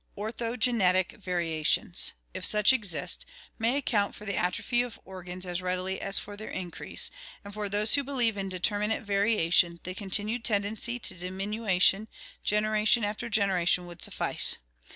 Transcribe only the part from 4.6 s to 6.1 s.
of organs as readily